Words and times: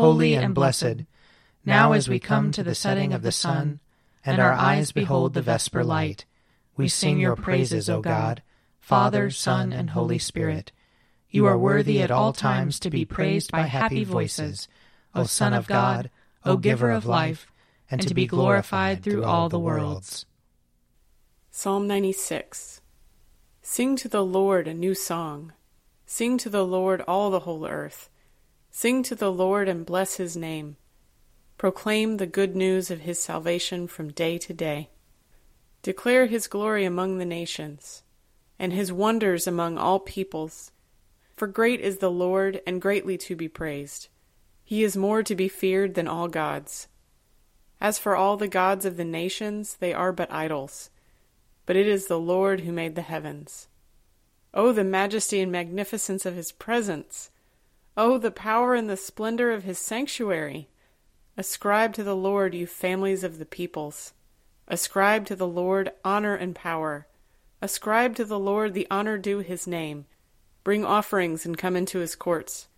holy 0.00 0.34
and 0.34 0.54
blessed, 0.54 1.04
now 1.64 1.92
as 1.92 2.08
we 2.08 2.18
come 2.18 2.50
to 2.50 2.62
the 2.62 2.74
setting 2.74 3.12
of 3.12 3.22
the 3.22 3.30
sun, 3.30 3.80
and 4.24 4.40
our 4.40 4.52
eyes 4.52 4.92
behold 4.92 5.34
the 5.34 5.42
vesper 5.42 5.84
light, 5.84 6.24
we 6.76 6.88
sing 6.88 7.20
your 7.20 7.36
praises, 7.36 7.90
O 7.90 8.00
God, 8.00 8.42
Father, 8.78 9.30
Son, 9.30 9.72
and 9.72 9.90
Holy 9.90 10.18
Spirit. 10.18 10.72
You 11.28 11.46
are 11.46 11.58
worthy 11.58 12.00
at 12.02 12.10
all 12.10 12.32
times 12.32 12.80
to 12.80 12.90
be 12.90 13.04
praised 13.04 13.52
by 13.52 13.62
happy 13.62 14.04
voices, 14.04 14.68
O 15.14 15.24
Son 15.24 15.52
of 15.52 15.66
God, 15.66 16.10
O 16.44 16.56
Giver 16.56 16.90
of 16.90 17.06
life, 17.06 17.52
and 17.90 18.00
to 18.00 18.14
be 18.14 18.26
glorified 18.26 19.02
through 19.02 19.24
all 19.24 19.48
the 19.48 19.58
worlds. 19.58 20.26
Psalm 21.50 21.86
96 21.86 22.80
Sing 23.62 23.96
to 23.96 24.08
the 24.08 24.24
Lord 24.24 24.66
a 24.66 24.74
new 24.74 24.94
song. 24.94 25.52
Sing 26.06 26.38
to 26.38 26.48
the 26.48 26.64
Lord 26.66 27.02
all 27.02 27.30
the 27.30 27.40
whole 27.40 27.66
earth. 27.66 28.09
Sing 28.72 29.02
to 29.02 29.14
the 29.14 29.32
Lord 29.32 29.68
and 29.68 29.84
bless 29.84 30.16
his 30.16 30.36
name. 30.36 30.76
Proclaim 31.58 32.16
the 32.16 32.26
good 32.26 32.54
news 32.54 32.90
of 32.90 33.00
his 33.00 33.18
salvation 33.18 33.86
from 33.86 34.12
day 34.12 34.38
to 34.38 34.54
day. 34.54 34.90
Declare 35.82 36.26
his 36.26 36.46
glory 36.46 36.84
among 36.84 37.18
the 37.18 37.24
nations, 37.24 38.02
and 38.58 38.72
his 38.72 38.92
wonders 38.92 39.46
among 39.46 39.76
all 39.76 39.98
peoples. 39.98 40.72
For 41.36 41.46
great 41.46 41.80
is 41.80 41.98
the 41.98 42.10
Lord, 42.10 42.60
and 42.66 42.80
greatly 42.80 43.18
to 43.18 43.34
be 43.34 43.48
praised. 43.48 44.08
He 44.62 44.84
is 44.84 44.96
more 44.96 45.22
to 45.22 45.34
be 45.34 45.48
feared 45.48 45.94
than 45.94 46.06
all 46.06 46.28
gods. 46.28 46.86
As 47.80 47.98
for 47.98 48.14
all 48.14 48.36
the 48.36 48.48
gods 48.48 48.84
of 48.84 48.96
the 48.96 49.04
nations, 49.04 49.76
they 49.80 49.92
are 49.92 50.12
but 50.12 50.30
idols. 50.30 50.90
But 51.66 51.76
it 51.76 51.88
is 51.88 52.06
the 52.06 52.20
Lord 52.20 52.60
who 52.60 52.72
made 52.72 52.94
the 52.94 53.02
heavens. 53.02 53.68
Oh, 54.54 54.72
the 54.72 54.84
majesty 54.84 55.40
and 55.40 55.50
magnificence 55.50 56.24
of 56.24 56.34
his 56.34 56.52
presence! 56.52 57.30
Oh, 57.96 58.18
the 58.18 58.30
power 58.30 58.74
and 58.74 58.88
the 58.88 58.96
splendor 58.96 59.52
of 59.52 59.64
his 59.64 59.78
sanctuary! 59.78 60.68
Ascribe 61.36 61.92
to 61.94 62.04
the 62.04 62.16
Lord, 62.16 62.54
you 62.54 62.66
families 62.66 63.24
of 63.24 63.38
the 63.38 63.46
peoples. 63.46 64.12
Ascribe 64.68 65.26
to 65.26 65.36
the 65.36 65.48
Lord 65.48 65.90
honor 66.04 66.34
and 66.34 66.54
power. 66.54 67.06
Ascribe 67.60 68.14
to 68.16 68.24
the 68.24 68.38
Lord 68.38 68.74
the 68.74 68.86
honor 68.90 69.18
due 69.18 69.40
his 69.40 69.66
name. 69.66 70.06
Bring 70.62 70.84
offerings 70.84 71.44
and 71.44 71.58
come 71.58 71.76
into 71.76 71.98
his 71.98 72.14
courts. 72.14 72.68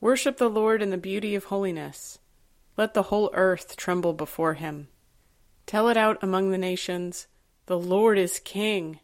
Worship 0.00 0.38
the 0.38 0.50
Lord 0.50 0.82
in 0.82 0.90
the 0.90 0.98
beauty 0.98 1.34
of 1.34 1.44
holiness. 1.44 2.18
Let 2.76 2.94
the 2.94 3.04
whole 3.04 3.30
earth 3.32 3.76
tremble 3.76 4.12
before 4.12 4.54
him. 4.54 4.88
Tell 5.66 5.88
it 5.88 5.96
out 5.96 6.18
among 6.22 6.50
the 6.50 6.58
nations 6.58 7.26
The 7.66 7.78
Lord 7.78 8.18
is 8.18 8.40
King. 8.40 9.00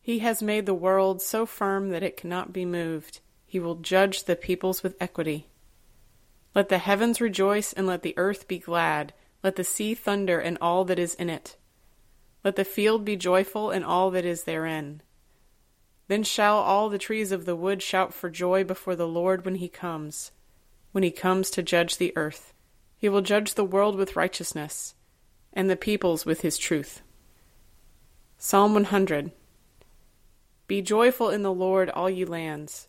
He 0.00 0.20
has 0.20 0.42
made 0.42 0.66
the 0.66 0.74
world 0.74 1.20
so 1.20 1.46
firm 1.46 1.90
that 1.90 2.02
it 2.02 2.16
cannot 2.16 2.52
be 2.52 2.64
moved. 2.64 3.20
He 3.56 3.60
will 3.60 3.76
judge 3.76 4.24
the 4.24 4.36
peoples 4.36 4.82
with 4.82 4.98
equity. 5.00 5.48
Let 6.54 6.68
the 6.68 6.76
heavens 6.76 7.22
rejoice, 7.22 7.72
and 7.72 7.86
let 7.86 8.02
the 8.02 8.12
earth 8.18 8.46
be 8.46 8.58
glad. 8.58 9.14
Let 9.42 9.56
the 9.56 9.64
sea 9.64 9.94
thunder, 9.94 10.38
and 10.38 10.58
all 10.60 10.84
that 10.84 10.98
is 10.98 11.14
in 11.14 11.30
it. 11.30 11.56
Let 12.44 12.56
the 12.56 12.66
field 12.66 13.02
be 13.02 13.16
joyful, 13.16 13.70
and 13.70 13.82
all 13.82 14.10
that 14.10 14.26
is 14.26 14.44
therein. 14.44 15.00
Then 16.06 16.22
shall 16.22 16.58
all 16.58 16.90
the 16.90 16.98
trees 16.98 17.32
of 17.32 17.46
the 17.46 17.56
wood 17.56 17.80
shout 17.80 18.12
for 18.12 18.28
joy 18.28 18.62
before 18.62 18.94
the 18.94 19.08
Lord 19.08 19.46
when 19.46 19.54
he 19.54 19.70
comes, 19.70 20.32
when 20.92 21.02
he 21.02 21.10
comes 21.10 21.48
to 21.52 21.62
judge 21.62 21.96
the 21.96 22.14
earth. 22.14 22.52
He 22.98 23.08
will 23.08 23.22
judge 23.22 23.54
the 23.54 23.64
world 23.64 23.96
with 23.96 24.16
righteousness, 24.16 24.94
and 25.54 25.70
the 25.70 25.76
peoples 25.76 26.26
with 26.26 26.42
his 26.42 26.58
truth. 26.58 27.00
Psalm 28.36 28.74
100 28.74 29.32
Be 30.66 30.82
joyful 30.82 31.30
in 31.30 31.40
the 31.40 31.54
Lord, 31.54 31.88
all 31.88 32.10
ye 32.10 32.26
lands. 32.26 32.88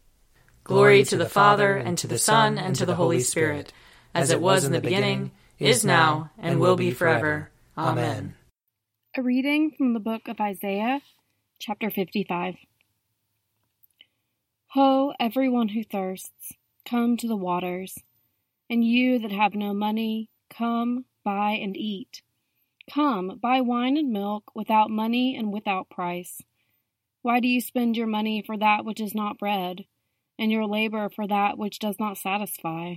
Glory 0.71 1.03
to 1.03 1.17
the 1.17 1.27
Father, 1.27 1.75
and 1.75 1.97
to 1.97 2.07
the 2.07 2.17
Son, 2.17 2.57
and 2.57 2.73
to 2.77 2.85
the 2.85 2.95
Holy 2.95 3.19
Spirit, 3.19 3.73
as 4.15 4.31
it 4.31 4.39
was 4.39 4.63
in 4.63 4.71
the 4.71 4.79
beginning, 4.79 5.31
is 5.59 5.83
now, 5.83 6.31
and 6.39 6.61
will 6.61 6.77
be 6.77 6.91
forever. 6.91 7.51
Amen. 7.77 8.35
A 9.17 9.21
reading 9.21 9.71
from 9.77 9.93
the 9.93 9.99
book 9.99 10.29
of 10.29 10.39
Isaiah, 10.39 11.01
chapter 11.59 11.89
55. 11.89 12.55
Ho, 14.67 15.11
everyone 15.19 15.67
who 15.67 15.83
thirsts, 15.83 16.53
come 16.89 17.17
to 17.17 17.27
the 17.27 17.35
waters, 17.35 17.97
and 18.69 18.81
you 18.81 19.19
that 19.19 19.33
have 19.33 19.53
no 19.53 19.73
money, 19.73 20.29
come, 20.49 21.03
buy 21.25 21.59
and 21.61 21.75
eat. 21.75 22.21
Come, 22.89 23.39
buy 23.41 23.59
wine 23.59 23.97
and 23.97 24.13
milk 24.13 24.51
without 24.55 24.89
money 24.89 25.35
and 25.35 25.51
without 25.51 25.89
price. 25.89 26.41
Why 27.23 27.41
do 27.41 27.49
you 27.49 27.59
spend 27.59 27.97
your 27.97 28.07
money 28.07 28.41
for 28.41 28.55
that 28.55 28.85
which 28.85 29.01
is 29.01 29.13
not 29.13 29.37
bread? 29.37 29.83
And 30.37 30.51
your 30.51 30.65
labor 30.65 31.09
for 31.09 31.27
that 31.27 31.57
which 31.57 31.79
does 31.79 31.99
not 31.99 32.17
satisfy. 32.17 32.95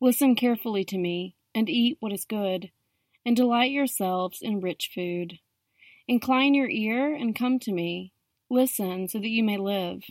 Listen 0.00 0.34
carefully 0.34 0.84
to 0.84 0.98
me, 0.98 1.36
and 1.54 1.68
eat 1.68 1.96
what 2.00 2.12
is 2.12 2.24
good, 2.24 2.70
and 3.24 3.36
delight 3.36 3.70
yourselves 3.70 4.40
in 4.42 4.60
rich 4.60 4.90
food. 4.94 5.38
Incline 6.08 6.54
your 6.54 6.68
ear 6.68 7.14
and 7.14 7.36
come 7.36 7.58
to 7.60 7.72
me. 7.72 8.12
Listen 8.50 9.08
so 9.08 9.18
that 9.18 9.28
you 9.28 9.44
may 9.44 9.56
live. 9.56 10.02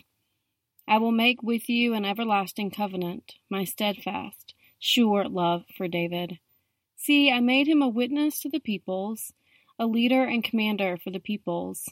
I 0.88 0.98
will 0.98 1.12
make 1.12 1.42
with 1.42 1.68
you 1.68 1.94
an 1.94 2.04
everlasting 2.04 2.70
covenant, 2.70 3.34
my 3.50 3.64
steadfast, 3.64 4.54
sure 4.78 5.28
love 5.28 5.64
for 5.76 5.86
David. 5.86 6.38
See, 6.96 7.30
I 7.30 7.40
made 7.40 7.68
him 7.68 7.82
a 7.82 7.88
witness 7.88 8.40
to 8.40 8.48
the 8.48 8.60
peoples, 8.60 9.32
a 9.78 9.86
leader 9.86 10.24
and 10.24 10.42
commander 10.42 10.96
for 10.96 11.10
the 11.10 11.20
peoples. 11.20 11.88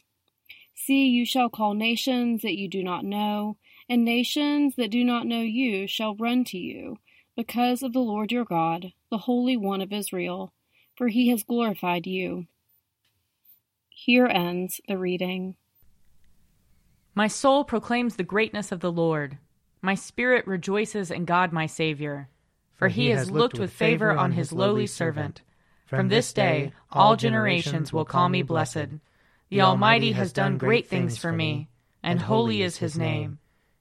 See, 0.75 1.09
you 1.09 1.27
shall 1.27 1.49
call 1.51 1.75
nations 1.75 2.43
that 2.43 2.59
you 2.59 2.69
do 2.69 2.83
not 2.83 3.05
know 3.05 3.57
and 3.91 4.05
nations 4.05 4.77
that 4.77 4.91
do 4.91 5.03
not 5.03 5.27
know 5.27 5.41
you 5.41 5.85
shall 5.89 6.15
run 6.15 6.45
to 6.45 6.57
you, 6.57 6.97
because 7.37 7.83
of 7.83 7.93
the 7.93 7.99
Lord 7.99 8.31
your 8.31 8.45
God, 8.45 8.93
the 9.11 9.19
Holy 9.19 9.57
One 9.57 9.81
of 9.81 9.93
Israel, 9.93 10.53
for 10.97 11.09
he 11.09 11.31
has 11.31 11.43
glorified 11.43 12.07
you. 12.07 12.47
Here 13.89 14.27
ends 14.27 14.81
the 14.87 14.97
reading. 14.97 15.57
My 17.17 17.27
soul 17.27 17.65
proclaims 17.65 18.15
the 18.15 18.23
greatness 18.23 18.71
of 18.71 18.79
the 18.79 18.93
Lord. 18.93 19.39
My 19.83 19.97
spirit 19.97 20.47
rejoices 20.47 21.11
in 21.11 21.25
God 21.25 21.53
my 21.53 21.67
Saviour, 21.67 22.29
for 22.77 22.87
he, 22.87 23.07
he 23.07 23.11
has 23.11 23.29
looked 23.29 23.59
with 23.59 23.73
favor 23.73 24.13
on 24.17 24.31
his 24.31 24.53
lowly 24.53 24.87
servant. 24.87 25.43
From 25.87 26.09
this 26.09 26.33
day 26.33 26.73
all 26.93 27.17
generations 27.17 27.93
will 27.93 28.05
call 28.05 28.29
me 28.29 28.43
blessed. 28.43 28.89
The 29.49 29.63
Almighty 29.63 30.13
has 30.13 30.33
done 30.33 30.59
great 30.59 30.87
things 30.87 31.19
for 31.19 31.33
me, 31.33 31.69
and 32.05 32.21
holy 32.21 32.63
is 32.63 32.77
his 32.77 32.97
name. 32.97 33.41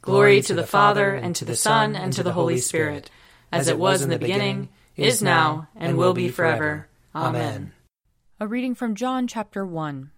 Glory 0.00 0.40
to 0.42 0.54
the 0.54 0.66
Father, 0.66 1.14
and 1.14 1.34
to 1.36 1.44
the 1.44 1.56
Son, 1.56 1.96
and 1.96 2.12
to 2.12 2.22
the 2.22 2.32
Holy 2.32 2.58
Spirit, 2.58 3.10
as 3.50 3.68
it 3.68 3.78
was 3.78 4.00
in 4.00 4.10
the 4.10 4.18
beginning, 4.18 4.68
is 4.96 5.22
now, 5.22 5.68
and 5.74 5.96
will 5.96 6.14
be 6.14 6.28
forever. 6.28 6.88
Amen. 7.14 7.72
A 8.40 8.46
reading 8.46 8.74
from 8.74 8.94
John 8.94 9.26
chapter 9.26 9.66
1. 9.66 10.10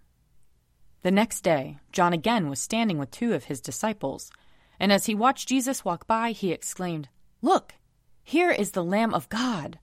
The 1.03 1.11
next 1.11 1.41
day, 1.41 1.79
John 1.93 2.13
again 2.13 2.51
was 2.51 2.61
standing 2.61 2.99
with 2.99 3.11
two 3.11 3.33
of 3.33 3.45
his 3.45 3.61
disciples, 3.63 4.31
and 4.79 4.93
as 4.93 5.07
he 5.07 5.15
watched 5.15 5.49
Jesus 5.49 5.85
walk 5.85 6.07
by, 6.07 6.33
he 6.33 6.53
exclaimed, 6.53 7.09
Look, 7.41 7.75
here 8.23 8.51
is 8.51 8.73
the 8.73 8.85
Lamb 8.85 9.15
of 9.15 9.29
God. 9.31 9.79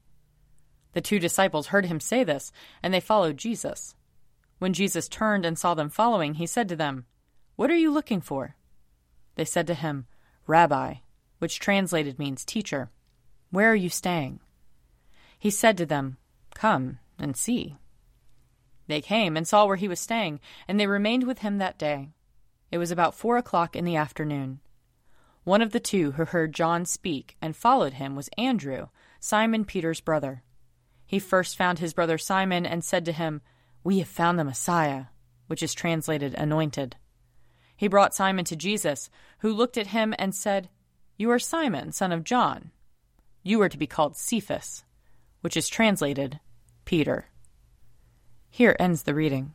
The 0.93 1.01
two 1.01 1.17
disciples 1.17 1.67
heard 1.67 1.88
him 1.88 2.00
say 2.00 2.23
this, 2.23 2.51
and 2.83 2.93
they 2.93 3.00
followed 3.00 3.38
Jesus. 3.38 3.95
When 4.59 4.73
Jesus 4.73 5.07
turned 5.07 5.45
and 5.45 5.57
saw 5.57 5.73
them 5.73 5.89
following, 5.89 6.35
he 6.35 6.45
said 6.45 6.69
to 6.69 6.75
them, 6.75 7.05
What 7.55 7.71
are 7.71 7.75
you 7.75 7.91
looking 7.91 8.21
for? 8.21 8.55
They 9.38 9.45
said 9.45 9.68
to 9.68 9.75
him, 9.75 10.07
Rabbi, 10.48 10.95
which 11.38 11.60
translated 11.60 12.18
means 12.18 12.44
teacher, 12.44 12.89
where 13.51 13.72
are 13.72 13.75
you 13.75 13.89
staying? 13.89 14.39
He 15.38 15.51
said 15.51 15.78
to 15.78 15.86
them, 15.86 16.18
Come 16.56 16.98
and 17.19 17.38
see. 17.38 17.78
They 18.88 19.00
came 19.00 19.38
and 19.38 19.48
saw 19.48 19.66
where 19.66 19.75
he 19.75 19.88
was 19.88 20.00
staying, 20.00 20.39
and 20.68 20.80
they 20.80 20.88
remained 20.88 21.25
with 21.25 21.39
him 21.39 21.60
that 21.60 21.78
day. 21.78 22.10
It 22.72 22.80
was 22.80 22.89
about 22.89 23.13
four 23.13 23.38
o'clock 23.38 23.75
in 23.75 23.86
the 23.86 23.95
afternoon. 23.95 24.60
One 25.44 25.62
of 25.62 25.72
the 25.72 25.80
two 25.80 26.13
who 26.13 26.25
heard 26.25 26.51
John 26.51 26.86
speak 26.86 27.38
and 27.39 27.56
followed 27.56 27.94
him 27.94 28.16
was 28.16 28.30
Andrew, 28.39 28.88
Simon 29.19 29.66
Peter's 29.66 30.01
brother. 30.01 30.42
He 31.06 31.19
first 31.19 31.56
found 31.56 31.78
his 31.78 31.94
brother 31.94 32.18
Simon 32.18 32.66
and 32.66 32.84
said 32.84 33.06
to 33.06 33.12
him, 33.12 33.42
We 33.84 34.00
have 34.00 34.07
found 34.07 34.39
the 34.39 34.44
Messiah, 34.44 35.06
which 35.45 35.62
is 35.62 35.75
translated 35.75 36.34
anointed. 36.34 36.95
He 37.77 37.88
brought 37.88 38.15
Simon 38.15 38.44
to 38.45 38.56
Jesus, 38.56 39.09
who 39.39 39.53
looked 39.53 39.77
at 39.77 39.88
him 39.88 40.13
and 40.18 40.33
said, 40.33 40.68
You 41.15 41.29
are 41.31 41.39
Simon, 41.39 41.91
son 41.91 42.12
of 42.12 42.24
John. 42.24 42.71
You 43.44 43.62
are 43.62 43.69
to 43.69 43.77
be 43.77 43.88
called 43.88 44.18
Cephas, 44.18 44.83
which 45.41 45.56
is 45.56 45.69
translated 45.69 46.39
Peter. 46.83 47.27
Here 48.50 48.75
ends 48.79 49.03
the 49.03 49.13
reading. 49.13 49.53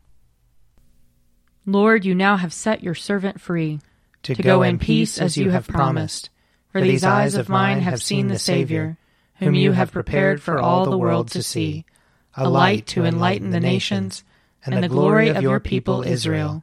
Lord, 1.66 2.04
you 2.04 2.14
now 2.14 2.36
have 2.36 2.52
set 2.52 2.82
your 2.82 2.94
servant 2.94 3.40
free 3.40 3.80
to, 4.22 4.34
to 4.34 4.42
go 4.42 4.62
in 4.62 4.78
peace 4.78 5.20
as 5.20 5.36
you 5.36 5.50
have 5.50 5.66
promised. 5.66 6.30
For 6.70 6.80
these 6.80 7.04
eyes 7.04 7.34
of 7.34 7.48
mine 7.48 7.80
have 7.80 8.02
seen 8.02 8.28
the 8.28 8.38
Savior, 8.38 8.96
whom 9.36 9.54
you 9.54 9.72
have 9.72 9.92
prepared 9.92 10.40
for 10.40 10.58
all 10.58 10.88
the 10.88 10.96
world 10.96 11.28
to 11.32 11.42
see, 11.42 11.84
a 12.34 12.48
light 12.48 12.86
to 12.88 13.04
enlighten 13.04 13.50
the 13.50 13.60
nations, 13.60 14.24
and 14.64 14.82
the 14.82 14.88
glory 14.88 15.28
of 15.28 15.42
your 15.42 15.60
people 15.60 16.02
Israel. 16.02 16.62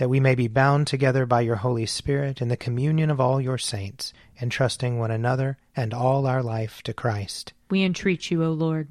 That 0.00 0.08
we 0.08 0.18
may 0.18 0.34
be 0.34 0.48
bound 0.48 0.86
together 0.86 1.26
by 1.26 1.42
your 1.42 1.56
Holy 1.56 1.84
Spirit 1.84 2.40
in 2.40 2.48
the 2.48 2.56
communion 2.56 3.10
of 3.10 3.20
all 3.20 3.38
your 3.38 3.58
saints, 3.58 4.14
entrusting 4.40 4.98
one 4.98 5.10
another 5.10 5.58
and 5.76 5.92
all 5.92 6.26
our 6.26 6.42
life 6.42 6.82
to 6.84 6.94
Christ. 6.94 7.52
We 7.68 7.84
entreat 7.84 8.30
you, 8.30 8.42
O 8.42 8.50
Lord. 8.50 8.88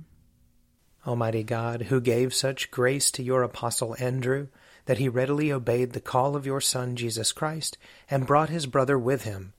Almighty 1.07 1.41
God, 1.41 1.81
who 1.89 1.99
gave 1.99 2.35
such 2.35 2.69
grace 2.69 3.09
to 3.09 3.23
your 3.23 3.41
apostle 3.41 3.95
Andrew, 3.99 4.49
that 4.85 4.99
he 4.99 5.09
readily 5.09 5.51
obeyed 5.51 5.93
the 5.93 5.99
call 5.99 6.35
of 6.35 6.45
your 6.45 6.61
Son 6.61 6.95
Jesus 6.95 7.31
Christ, 7.31 7.79
and 8.07 8.27
brought 8.27 8.49
his 8.49 8.67
brother 8.67 8.99
with 8.99 9.23
him, 9.23 9.53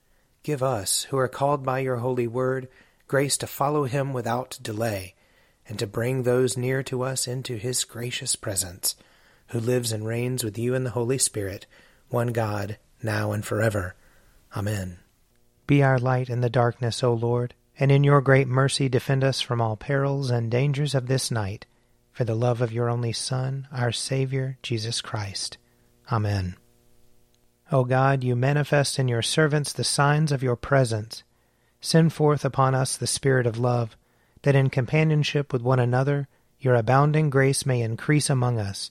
give 0.45 0.63
us, 0.63 1.03
who 1.11 1.19
are 1.19 1.27
called 1.27 1.65
by 1.65 1.81
your 1.81 1.97
holy 1.97 2.29
word, 2.29 2.69
grace 3.09 3.37
to 3.39 3.49
follow 3.49 3.87
him 3.87 4.13
without 4.13 4.57
delay, 4.63 5.17
and 5.69 5.81
to 5.81 5.87
bring 5.89 6.23
those 6.23 6.57
near 6.57 6.85
to 6.85 7.03
us 7.03 7.27
into 7.27 7.57
his 7.57 7.83
gracious 7.83 8.37
presence, 8.37 8.95
who 9.51 9.61
lives 9.61 9.93
and 9.93 10.07
reigns 10.07 10.43
with 10.45 10.59
you 10.59 10.75
in 10.75 10.85
the 10.85 10.91
Holy 10.91 11.19
Spirit, 11.19 11.67
one 12.09 12.29
God, 12.29 12.79
now 13.03 13.33
and 13.33 13.45
forever. 13.45 13.95
Amen. 14.57 14.99
Be 15.67 15.83
our 15.83 15.99
light 15.99 16.29
in 16.29 16.41
the 16.41 16.51
darkness, 16.51 17.03
O 17.05 17.13
Lord, 17.13 17.55
and 17.79 17.93
in 17.93 18.05
your 18.05 18.21
great 18.21 18.49
mercy 18.49 18.89
defend 18.89 19.23
us 19.23 19.41
from 19.41 19.61
all 19.61 19.77
perils 19.77 20.31
and 20.31 20.51
dangers 20.51 20.95
of 20.95 21.07
this 21.07 21.31
night, 21.31 21.67
for 22.13 22.25
the 22.25 22.35
love 22.35 22.61
of 22.61 22.73
your 22.73 22.89
only 22.91 23.13
Son, 23.13 23.69
our 23.73 23.93
Saviour, 23.93 24.59
Jesus 24.63 25.01
Christ. 25.01 25.59
Amen. 26.11 26.57
O 27.73 27.85
God, 27.85 28.25
you 28.25 28.35
manifest 28.35 28.99
in 28.99 29.07
your 29.07 29.23
servants 29.23 29.73
the 29.73 29.85
signs 29.85 30.33
of 30.33 30.43
your 30.43 30.57
presence. 30.57 31.23
Send 31.81 32.13
forth 32.13 32.45
upon 32.45 32.75
us 32.75 32.97
the 32.97 33.07
Spirit 33.07 33.47
of 33.47 33.59
love, 33.59 33.97
that 34.43 34.57
in 34.57 34.71
companionship 34.71 35.53
with 35.53 35.63
one 35.63 35.79
another 35.79 36.29
your 36.59 36.75
abounding 36.75 37.31
grace 37.31 37.65
may 37.65 37.81
increase 37.81 38.29
among 38.29 38.59
us, 38.59 38.91